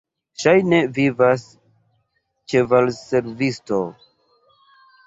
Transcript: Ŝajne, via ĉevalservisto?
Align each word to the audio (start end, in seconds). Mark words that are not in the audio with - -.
Ŝajne, 0.43 0.79
via 0.95 1.35
ĉevalservisto? 2.55 3.83